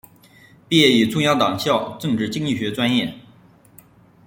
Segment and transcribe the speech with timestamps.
[0.67, 3.13] 毕业于中央党校政治经济学专业。